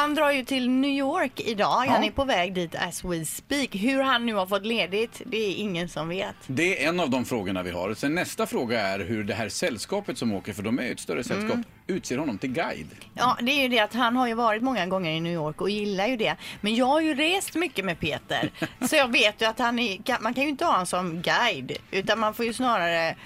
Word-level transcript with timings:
han 0.00 0.14
drar 0.14 0.30
ju 0.30 0.44
till 0.44 0.70
New 0.70 0.90
York 0.90 1.40
idag. 1.40 1.86
Han 1.88 2.04
är 2.04 2.10
på 2.10 2.24
väg 2.24 2.54
dit 2.54 2.74
as 2.74 3.04
we 3.04 3.24
speak. 3.24 3.74
Hur 3.74 4.02
han 4.02 4.26
nu 4.26 4.34
har 4.34 4.46
fått 4.46 4.66
ledigt, 4.66 5.22
det 5.26 5.36
är 5.36 5.54
ingen 5.54 5.88
som 5.88 6.08
vet. 6.08 6.34
Det 6.46 6.82
är 6.84 6.88
en 6.88 7.00
av 7.00 7.10
de 7.10 7.24
frågorna 7.24 7.62
vi 7.62 7.70
har. 7.70 7.94
Sen 7.94 8.14
nästa 8.14 8.46
fråga 8.46 8.80
är 8.80 8.98
hur 8.98 9.24
det 9.24 9.34
här 9.34 9.48
sällskapet 9.48 10.18
som 10.18 10.32
åker, 10.32 10.52
för 10.52 10.62
de 10.62 10.78
är 10.78 10.82
ju 10.82 10.92
ett 10.92 11.00
större 11.00 11.24
sällskap, 11.24 11.50
Mm. 11.54 11.64
utser 11.86 12.18
honom 12.18 12.38
till 12.38 12.52
guide. 12.52 12.86
Ja, 13.14 13.36
det 13.40 13.52
är 13.52 13.62
ju 13.62 13.68
det 13.68 13.78
att 13.78 13.94
han 13.94 14.16
har 14.16 14.26
ju 14.28 14.34
varit 14.34 14.62
många 14.62 14.86
gånger 14.86 15.10
i 15.10 15.20
New 15.20 15.32
York 15.32 15.60
och 15.60 15.70
gillar 15.70 16.06
ju 16.06 16.16
det. 16.16 16.36
Men 16.60 16.74
jag 16.74 16.86
har 16.86 17.00
ju 17.00 17.14
rest 17.14 17.54
mycket 17.54 17.84
med 17.84 18.00
Peter. 18.00 18.50
Så 18.88 18.96
jag 18.96 19.12
vet 19.12 19.42
ju 19.42 19.46
att 19.46 19.58
han 19.58 19.78
är, 19.78 20.22
man 20.22 20.34
kan 20.34 20.44
ju 20.44 20.50
inte 20.50 20.64
ha 20.64 20.72
honom 20.72 20.86
som 20.86 21.22
guide. 21.22 21.72
Utan 21.90 22.18
man 22.18 22.34
får 22.34 22.44
ju 22.44 22.52
snarare 22.52 23.16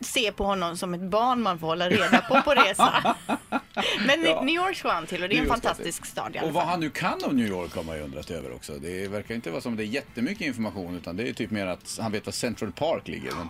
se 0.00 0.32
på 0.32 0.44
honom 0.44 0.76
som 0.76 0.94
ett 0.94 1.00
barn 1.00 1.42
man 1.42 1.58
får 1.58 1.66
hålla 1.66 1.88
reda 1.90 2.18
på 2.28 2.42
på 2.42 2.54
resa. 2.54 3.16
Men 4.06 4.22
Ja. 4.24 4.42
New 4.42 4.54
York 4.54 4.76
ska 4.76 4.88
han 4.90 5.06
till 5.06 5.22
och 5.22 5.28
det 5.28 5.36
är 5.38 5.42
en 5.42 5.46
fantastisk 5.48 6.06
stad 6.06 6.34
i 6.34 6.38
alla 6.38 6.48
Och 6.48 6.54
vad 6.54 6.62
fall. 6.62 6.70
han 6.70 6.80
nu 6.80 6.90
kan 6.90 7.24
om 7.24 7.36
New 7.36 7.46
York 7.46 7.74
har 7.74 7.82
man 7.82 7.96
ju 7.96 8.02
undrat 8.02 8.30
över 8.30 8.52
också. 8.54 8.72
Det 8.72 9.08
verkar 9.08 9.34
inte 9.34 9.50
vara 9.50 9.60
som 9.60 9.76
det 9.76 9.82
är 9.82 9.86
jättemycket 9.86 10.46
information 10.46 10.96
utan 10.96 11.16
det 11.16 11.28
är 11.28 11.32
typ 11.32 11.50
mer 11.50 11.66
att 11.66 11.98
han 12.02 12.12
vet 12.12 12.26
var 12.26 12.32
Central 12.32 12.72
Park 12.72 13.08
ligger. 13.08 13.30
Men 13.34 13.38
You 13.40 13.48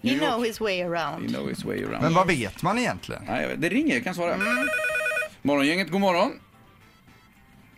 New 0.00 0.14
York- 0.22 0.28
know 0.32 0.44
his 0.44 0.60
way 0.60 0.82
around. 0.82 1.28
know 1.34 1.48
his 1.48 1.64
way 1.64 1.84
around. 1.84 2.02
Men 2.02 2.14
vad 2.14 2.26
vet 2.26 2.62
man 2.62 2.78
egentligen? 2.78 3.22
Nej, 3.26 3.54
det 3.56 3.68
ringer, 3.68 3.94
jag 3.94 4.04
kan 4.04 4.14
svara. 4.14 4.34
Mm. 4.34 4.46
Morgongänget, 5.42 5.90
god 5.90 6.00
morgon. 6.00 6.40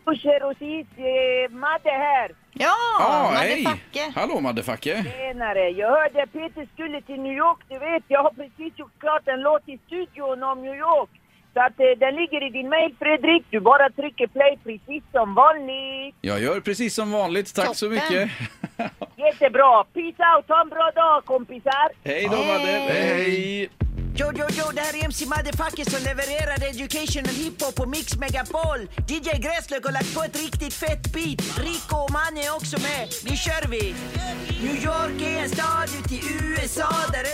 Pusher 0.04 0.42
och 0.42 0.56
sis, 0.58 0.86
eh, 0.96 1.50
Madde 1.56 1.90
här. 1.90 2.30
Ja, 2.52 2.74
Ja, 3.00 3.30
Madde 3.34 3.38
hej! 3.46 3.64
Facke. 3.64 4.12
Hallå 4.14 4.40
Maddefacke. 4.40 5.04
Tjenare. 5.04 5.68
Jag 5.70 5.88
hörde 5.90 6.26
Peter 6.32 6.68
skulle 6.74 7.02
till 7.02 7.20
New 7.20 7.32
York, 7.36 7.58
du 7.68 7.78
vet. 7.78 8.02
Jag 8.08 8.22
har 8.22 8.30
precis 8.30 8.78
gjort 8.78 8.92
klart 9.00 9.28
en 9.28 9.40
låt 9.40 9.68
i 9.68 9.78
studion 9.86 10.42
om 10.42 10.62
New 10.62 10.74
York. 10.74 11.10
Så 11.54 11.60
att 11.60 11.80
eh, 11.80 11.98
den 11.98 12.14
ligger 12.14 12.46
i 12.46 12.50
din 12.50 12.68
mail 12.68 12.94
Fredrik. 12.98 13.44
Du 13.50 13.60
bara 13.60 13.90
trycker 13.90 14.26
play 14.26 14.58
precis 14.64 15.02
som 15.12 15.34
vanligt. 15.34 16.14
Jag 16.20 16.40
gör 16.40 16.60
precis 16.60 16.94
som 16.94 17.12
vanligt, 17.12 17.54
tack 17.54 17.76
så 17.76 17.86
Toppen. 17.86 17.94
mycket. 17.94 18.30
Jättebra. 19.26 19.84
Peace 19.94 20.22
out. 20.36 20.48
Ha 20.48 20.60
en 20.62 20.68
bra 20.68 20.90
dag 20.94 21.24
kompisar. 21.24 21.88
Hej 22.04 22.28
då 22.30 22.36
Madde. 22.36 22.72
Hej. 22.92 23.70
Yo, 24.20 24.26
yo, 24.26 24.46
yo, 24.58 24.66
det 24.74 24.80
här 24.80 24.94
är 25.00 25.04
MC 25.04 25.26
Motherfucker 25.26 25.84
som 25.90 26.00
levererar 26.10 26.58
educational 26.70 27.34
hiphop 27.34 27.74
på 27.76 27.86
Mix 27.86 28.16
Megapol. 28.16 28.80
DJ 29.10 29.28
Gräslök 29.44 29.84
har 29.84 29.92
lagt 29.92 30.14
på 30.14 30.22
ett 30.22 30.36
riktigt 30.44 30.74
fett 30.74 31.04
beat. 31.14 31.40
Rico 31.66 31.96
och 32.04 32.10
Manne 32.16 32.40
är 32.48 32.54
också 32.58 32.76
med. 32.88 33.02
Nu 33.28 33.36
kör 33.36 33.64
vi! 33.74 33.94
New 34.64 34.76
York 34.90 35.18
är 35.30 35.42
en 35.42 35.48
stad 35.48 35.88
ute 35.98 36.14
i 36.14 36.20
USA 36.42 36.90
där 37.12 37.24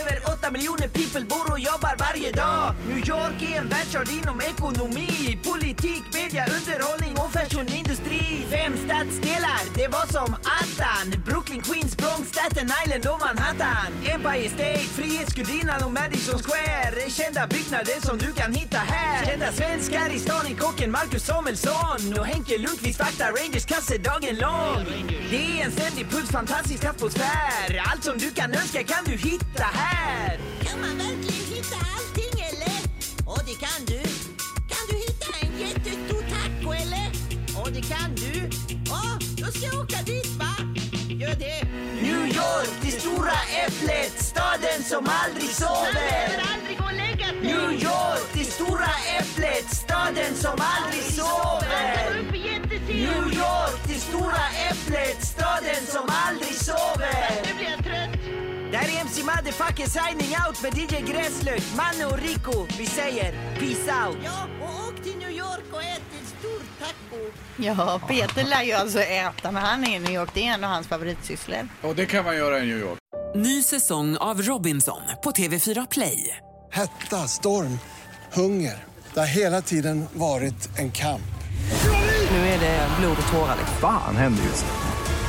miljoner 0.51 0.87
people 0.87 1.25
bor 1.29 1.51
och 1.51 1.59
jobbar 1.59 1.95
varje 1.99 2.31
dag. 2.31 2.75
New 2.87 2.97
York 2.97 3.41
är 3.41 3.57
en 3.61 3.69
världsstad 3.69 4.11
inom 4.19 4.41
ekonomi, 4.41 5.39
politik, 5.43 6.03
media, 6.13 6.45
underhållning 6.57 7.13
och 7.21 7.31
fashionindustri. 7.31 8.45
Fem 8.49 8.73
stadsdelar, 8.85 9.61
det 9.75 9.87
var 9.87 10.05
som 10.17 10.35
attan. 10.59 11.23
Bro 11.25 11.40
Queens, 11.71 11.95
Bronx, 11.95 12.29
Staten 12.29 12.71
Island 12.83 13.05
och 13.05 13.19
Manhattan. 13.19 13.91
Empire 14.05 14.49
State, 14.49 14.79
Frihetsgudinnan 14.97 15.83
och 15.83 15.91
Madison 15.91 16.39
Square. 16.43 17.09
Kända 17.09 17.47
byggnader 17.47 17.99
som 18.07 18.17
du 18.17 18.33
kan 18.33 18.53
hitta 18.53 18.77
här. 18.77 19.25
Kända 19.25 19.51
svenskar 19.51 20.09
i 20.15 20.19
stan 20.19 20.45
är 20.45 20.55
kocken 20.55 20.91
Marcus 20.91 21.25
Samuelsson. 21.25 22.19
Och 22.19 22.25
Henke 22.25 22.57
Lundqvist 22.57 22.99
vaktar 22.99 23.31
Rangers 23.31 23.65
kasse 23.65 23.97
dagen 23.97 24.35
lång. 24.35 24.85
Det 25.29 25.61
är 25.61 25.65
en 25.65 25.71
ständig 25.71 26.09
puls, 26.09 26.29
fantastisk 26.31 26.83
atmosfär. 26.83 27.83
Allt 27.91 28.03
som 28.03 28.17
du 28.17 28.31
kan 28.31 28.53
önska 28.53 28.83
kan 28.83 29.03
du 29.05 29.11
hitta 29.11 29.63
här. 29.63 30.39
Kan 30.65 30.81
man 30.81 30.97
verkligen 30.97 31.45
hitta 31.55 31.77
allting 31.95 32.33
eller? 32.49 32.79
Och 33.25 33.41
det 33.47 33.57
kan 33.65 33.79
du. 33.85 34.01
Kan 34.71 34.83
du 34.89 34.95
hitta 34.95 35.29
en 35.41 35.59
jättestor 35.59 36.21
taco 36.33 36.73
eller? 36.73 37.07
Och 37.61 37.71
det 37.71 37.81
kan 37.81 38.15
du. 38.15 38.49
Ja, 38.85 39.03
då 39.37 39.51
ska 39.51 39.65
jag 39.65 39.83
åka 39.83 39.97
dit 40.05 40.27
va? 40.27 40.70
Gör 41.21 41.35
det. 41.35 41.63
New 42.01 42.25
York, 42.25 42.69
det 42.81 42.91
stora 42.91 43.37
äpplet. 43.65 44.23
Staden 44.23 44.83
som 44.83 45.09
aldrig 45.23 45.49
sover. 45.49 46.29
New 47.41 47.71
York, 47.71 48.27
det 48.33 48.43
stora 48.43 48.91
äpplet. 49.19 49.75
Staden 49.75 50.35
som 50.35 50.57
aldrig 50.75 51.03
sover. 51.03 52.23
New 52.87 53.33
York, 53.33 53.79
det 53.87 53.99
stora 53.99 54.43
äpplet. 54.69 55.25
Staden 55.25 55.85
som 55.85 56.09
aldrig 56.27 56.55
sover. 56.55 57.45
Nu 57.45 57.53
blir 57.57 57.69
jag 57.69 57.83
trött. 57.85 58.19
Det 58.71 58.77
här 58.77 58.97
är 58.97 59.01
MC 59.01 59.23
Motherfucker 59.23 59.87
signing 59.89 60.35
out 60.47 60.61
med 60.63 60.77
DJ 60.77 61.11
Gräslök, 61.11 61.63
Manne 61.77 62.05
och 62.05 62.19
Rico. 62.19 62.67
Vi 62.77 62.85
säger 62.85 63.31
peace 63.59 64.07
out. 64.07 64.17
Ja, 64.23 64.47
och 64.61 64.87
åk 64.87 65.03
till 65.03 65.17
New 65.17 65.31
York 65.31 65.67
och 65.71 65.83
ät. 65.83 66.01
Ja, 67.57 68.01
Peter 68.07 68.43
lär 68.43 68.63
ju 68.63 68.71
alltså 68.71 68.99
äta 68.99 69.51
när 69.51 69.61
han 69.61 69.83
är 69.83 69.95
i 69.95 69.99
New 69.99 70.11
York. 70.11 70.29
Det 70.33 70.47
är 70.47 70.53
en 70.53 70.63
av 70.63 70.69
hans 70.69 70.87
favoritsysslor. 70.87 71.67
Och 71.81 71.95
det 71.95 72.05
kan 72.05 72.25
man 72.25 72.35
göra 72.35 72.59
i 72.59 72.65
New 72.65 72.79
York. 72.79 72.99
Ny 73.35 73.63
säsong 73.63 74.17
av 74.17 74.41
Robinson 74.41 75.01
på 75.23 75.31
TV4 75.31 75.87
Play. 75.91 76.37
Hetta, 76.71 77.27
storm, 77.27 77.79
hunger. 78.33 78.83
Det 79.13 79.19
har 79.19 79.27
hela 79.27 79.61
tiden 79.61 80.05
varit 80.13 80.79
en 80.79 80.91
kamp. 80.91 81.21
Nu 82.31 82.37
är 82.37 82.59
det 82.59 82.87
blod 82.99 83.17
och 83.25 83.31
tårar. 83.33 83.57
Fan 83.81 84.15
händer 84.15 84.43
just 84.43 84.65
nu. 84.65 84.71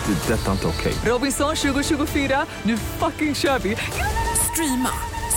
Det. 0.07 0.33
är 0.33 0.37
Detta 0.37 0.49
är 0.49 0.53
inte 0.53 0.67
okej. 0.67 0.95
Robinson 1.05 1.57
2024, 1.57 2.47
nu 2.63 2.77
fucking 2.77 3.35
kör 3.35 3.59
vi! 3.59 3.77
Streama 4.53 4.91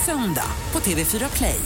söndag 0.05 0.47
på 0.71 0.79
TV4 0.79 1.37
Play. 1.37 1.59